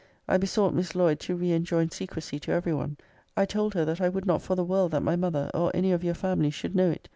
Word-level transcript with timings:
I 0.27 0.37
besought 0.39 0.73
Miss 0.73 0.95
Lloyd 0.95 1.19
to 1.19 1.35
re 1.35 1.51
enjoin 1.51 1.91
secrecy 1.91 2.39
to 2.39 2.51
every 2.51 2.73
one. 2.73 2.97
I 3.37 3.45
told 3.45 3.75
her 3.75 3.85
that 3.85 4.01
>>> 4.01 4.01
I 4.01 4.09
would 4.09 4.25
not 4.25 4.41
for 4.41 4.55
the 4.55 4.63
world 4.65 4.93
that 4.93 5.03
my 5.03 5.15
mother, 5.15 5.51
or 5.53 5.69
any 5.75 5.91
of 5.91 6.03
your 6.03 6.15
family, 6.15 6.49
should 6.49 6.75
know 6.75 6.89
it. 6.89 7.07